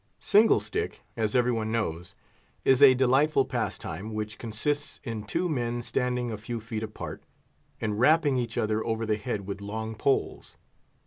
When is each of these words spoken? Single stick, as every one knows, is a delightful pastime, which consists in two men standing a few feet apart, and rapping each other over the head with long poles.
Single 0.19 0.59
stick, 0.59 1.03
as 1.15 1.35
every 1.35 1.51
one 1.51 1.71
knows, 1.71 2.15
is 2.65 2.81
a 2.81 2.95
delightful 2.95 3.45
pastime, 3.45 4.15
which 4.15 4.39
consists 4.39 4.99
in 5.03 5.25
two 5.25 5.47
men 5.47 5.83
standing 5.83 6.31
a 6.31 6.39
few 6.39 6.59
feet 6.59 6.81
apart, 6.81 7.21
and 7.79 7.99
rapping 7.99 8.35
each 8.35 8.57
other 8.57 8.83
over 8.83 9.05
the 9.05 9.17
head 9.17 9.45
with 9.45 9.61
long 9.61 9.93
poles. 9.93 10.57